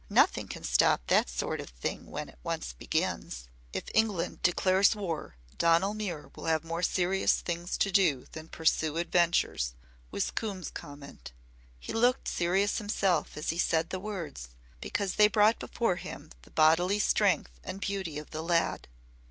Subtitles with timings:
[0.09, 5.35] Nothing can stop that sort of thing when it once begins." "If England declares war
[5.59, 9.75] Donal Muir will have more serious things to do than pursue adventures,"
[10.09, 11.33] was Coombe's comment.
[11.79, 16.49] He looked serious himself as he said the words, because they brought before him the
[16.49, 18.87] bodily strength and beauty of the lad.